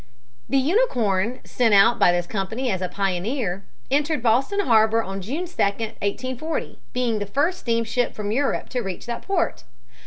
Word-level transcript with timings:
The 0.49 0.57
Unicorn, 0.57 1.41
sent 1.43 1.75
out 1.75 1.99
by 1.99 2.11
this 2.11 2.25
company 2.25 2.71
as 2.71 2.81
a 2.81 2.89
pioneer, 2.89 3.65
entered 3.91 4.23
Boston 4.23 4.61
harbor 4.61 5.03
on 5.03 5.21
June 5.21 5.45
2, 5.45 5.53
1840, 5.61 6.79
being 6.91 7.19
the 7.19 7.27
first 7.27 7.59
steamship 7.59 8.15
from 8.15 8.31
Europe 8.31 8.67
to 8.69 8.79
reach 8.81 9.05
that 9.05 9.21
port. 9.21 9.63